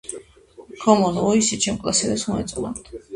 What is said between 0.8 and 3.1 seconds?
ქომმონ ვოისი ჩემ კლასელებს მოეწონათ